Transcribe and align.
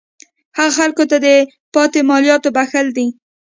هغه 0.57 0.71
خلکو 0.79 1.03
ته 1.11 1.17
د 1.25 1.27
پاتې 1.73 1.99
مالیاتو 2.09 2.49
بخښل 2.55 2.87
دي. 2.97 3.07